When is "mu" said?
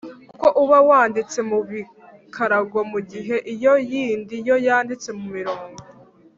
1.49-1.57, 2.91-2.99, 5.17-5.25